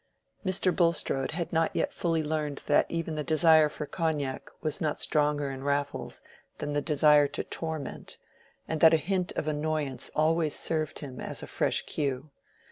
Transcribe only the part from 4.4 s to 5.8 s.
was not stronger in